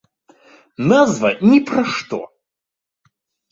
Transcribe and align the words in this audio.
Назва 0.91 1.29
ні 1.51 1.59
пра 1.69 1.81
што. 1.93 2.23